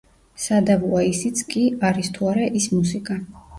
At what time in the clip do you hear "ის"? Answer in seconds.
2.63-2.69